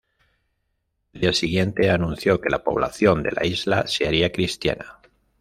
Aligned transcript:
Al 1.13 1.21
día 1.21 1.31
siguiente 1.31 1.91
anunció 1.91 2.41
que 2.41 2.49
la 2.49 2.63
población 2.63 3.21
de 3.21 3.33
la 3.33 3.45
isla 3.45 3.85
se 3.85 4.07
haría 4.07 4.31
cristiana. 4.31 4.99